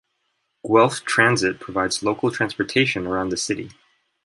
[0.67, 3.69] Guelph Transit provides local transportation around the city.